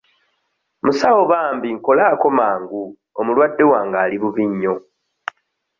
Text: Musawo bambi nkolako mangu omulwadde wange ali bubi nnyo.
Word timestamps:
Musawo 0.85 1.21
bambi 1.31 1.67
nkolako 1.75 2.27
mangu 2.39 2.81
omulwadde 3.19 3.63
wange 3.71 3.97
ali 4.03 4.15
bubi 4.21 4.43
nnyo. 4.51 4.75